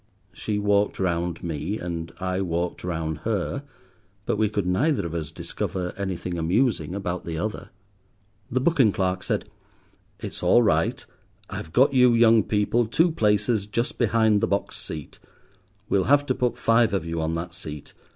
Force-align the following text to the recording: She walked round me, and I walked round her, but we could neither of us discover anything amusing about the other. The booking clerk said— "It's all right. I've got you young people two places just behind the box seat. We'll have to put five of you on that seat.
She 0.33 0.57
walked 0.57 0.99
round 0.99 1.43
me, 1.43 1.77
and 1.77 2.11
I 2.19 2.41
walked 2.41 2.83
round 2.83 3.19
her, 3.19 3.61
but 4.25 4.35
we 4.39 4.49
could 4.49 4.65
neither 4.65 5.05
of 5.05 5.13
us 5.13 5.29
discover 5.29 5.93
anything 5.95 6.39
amusing 6.39 6.95
about 6.95 7.23
the 7.23 7.37
other. 7.37 7.69
The 8.49 8.61
booking 8.61 8.91
clerk 8.93 9.21
said— 9.21 9.47
"It's 10.19 10.41
all 10.41 10.63
right. 10.63 11.05
I've 11.51 11.71
got 11.71 11.93
you 11.93 12.15
young 12.15 12.41
people 12.41 12.87
two 12.87 13.11
places 13.11 13.67
just 13.67 13.99
behind 13.99 14.41
the 14.41 14.47
box 14.47 14.77
seat. 14.77 15.19
We'll 15.87 16.05
have 16.05 16.25
to 16.25 16.33
put 16.33 16.57
five 16.57 16.95
of 16.95 17.05
you 17.05 17.21
on 17.21 17.35
that 17.35 17.53
seat. 17.53 17.93